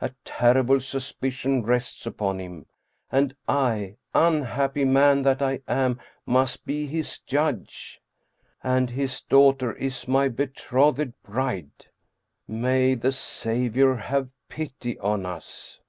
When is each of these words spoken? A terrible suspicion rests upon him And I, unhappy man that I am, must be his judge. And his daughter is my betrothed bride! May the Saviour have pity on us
A 0.00 0.12
terrible 0.24 0.80
suspicion 0.80 1.62
rests 1.62 2.06
upon 2.06 2.38
him 2.40 2.64
And 3.12 3.36
I, 3.46 3.98
unhappy 4.14 4.86
man 4.86 5.24
that 5.24 5.42
I 5.42 5.60
am, 5.68 6.00
must 6.24 6.64
be 6.64 6.86
his 6.86 7.18
judge. 7.18 8.00
And 8.64 8.88
his 8.88 9.20
daughter 9.20 9.74
is 9.74 10.08
my 10.08 10.28
betrothed 10.30 11.12
bride! 11.22 11.84
May 12.46 12.94
the 12.94 13.12
Saviour 13.12 13.94
have 13.96 14.32
pity 14.48 14.98
on 15.00 15.26
us 15.26 15.80